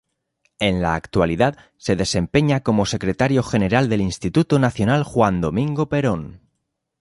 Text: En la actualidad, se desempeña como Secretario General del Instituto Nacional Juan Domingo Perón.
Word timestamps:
En 0.57 0.81
la 0.81 0.95
actualidad, 0.95 1.59
se 1.77 1.95
desempeña 1.95 2.61
como 2.63 2.87
Secretario 2.87 3.43
General 3.43 3.87
del 3.87 4.01
Instituto 4.01 4.57
Nacional 4.57 5.03
Juan 5.03 5.41
Domingo 5.41 5.89
Perón. 5.89 6.41